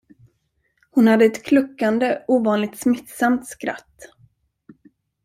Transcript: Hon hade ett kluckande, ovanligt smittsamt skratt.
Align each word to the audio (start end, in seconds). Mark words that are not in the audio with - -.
Hon 0.91 1.07
hade 1.07 1.25
ett 1.25 1.43
kluckande, 1.43 2.17
ovanligt 2.27 2.77
smittsamt 2.79 3.47
skratt. 3.47 3.95